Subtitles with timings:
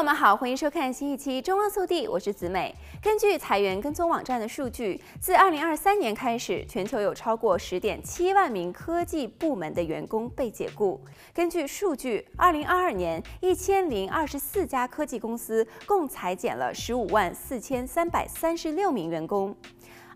[0.00, 2.74] 朋友们好，欢迎收看新一期《中望速递》，我是子美。
[3.02, 10.98] 根据裁员跟踪网站的数据，自2023年开始，全球有超过10.7万名科技部门的员工被解雇。
[11.34, 19.54] 根据数据，2022年1024家科技公司共裁减了15万4336名员工。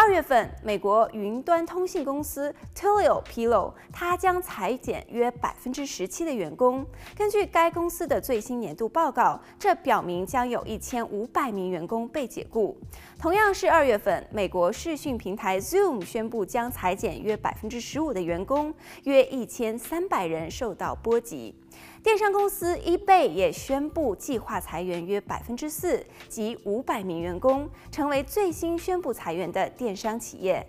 [0.00, 6.86] 二月份，美国云端通信公司 Twilio 披露，它将裁减约百分之十七的员工。
[7.16, 12.78] 根据该公司的最新年度报告，这表明将有一千五百名员工被解雇。
[13.18, 18.72] 同样是二月份，美国视讯平台 Zoom 宣布将裁减约百分之十五的员工，
[19.02, 21.52] 约一千三百人受到波及。
[22.00, 30.64] 电商公司 eBay 也宣布计划裁员约百分之四，即五百名员工，成为最新宣布裁员的电商企业。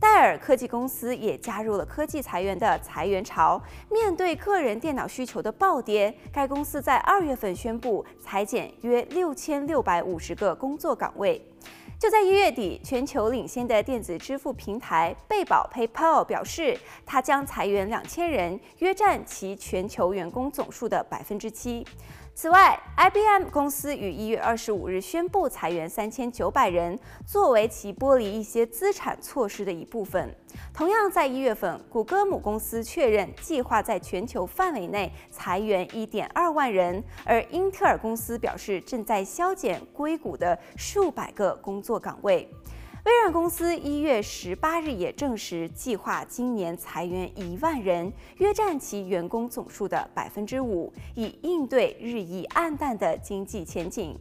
[0.00, 3.62] 戴尔科技公司也加入了科技裁员的裁员潮。
[3.88, 11.40] 面对个人电脑需求的暴跌，该公司在二月份宣布裁减约六千六百五十个工作岗位。
[12.02, 21.86] 就在一月底，全球领先的电子支付平台贝宝 PayPal 表示，它将裁员两千人，约占其全球员工总数的百分之七。
[22.34, 30.34] 此外，IBM 公司于一月二十五日宣布裁员三千九百人，作为其剥离一些资产措施的一部分。
[30.72, 42.48] 同样在一月份，谷歌母公司确认计划在全球范围内裁员一点二万人，而英特尔公司表示正在削减硅谷的数百个工作岗位。
[43.04, 54.16] 微软公司一月十八日也证实，计划今年裁员一万人，约占其员工总数的百分之五，以应对日益暗淡的经济前景。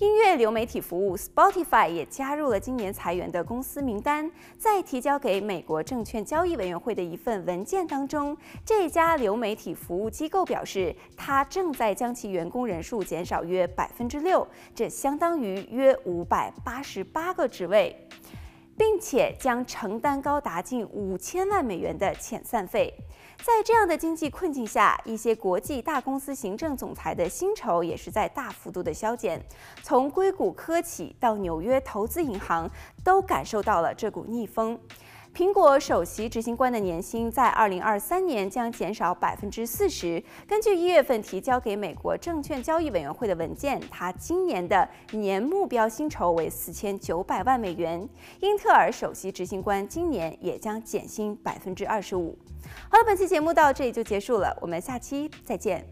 [0.00, 4.30] 音乐流媒体服务 Spotify 也加入了今年裁员的公司名单。
[4.56, 8.34] 在提交给美国证券交易委员会的一份文件当中，
[8.64, 17.94] 这家流媒体服务机构表示，它正在将其员工人数减少约百分之六，这相当于约五百八十八个职位。
[18.80, 22.90] 并且将承担高达近五千万美元的遣散费。
[23.36, 29.38] 在这样的经济困境下，一些国际大公司行政总裁的薪酬也是在大幅度的削减。
[29.82, 32.66] 从硅谷科企到纽约投资银行，
[33.04, 34.80] 都感受到了这股逆风。
[35.32, 40.22] 苹果首席执行官的年薪在二零二三年将减少百分之四十。
[40.46, 48.06] 根据一月份提交给美国证券交易委员会的文件，他今年的年目标薪酬为四千九百万美元。
[48.40, 52.36] 英特尔首席执行官今年也将减薪百分之二十五。
[52.90, 55.86] 好了，本期节目到这里就结束了，我们下期再见。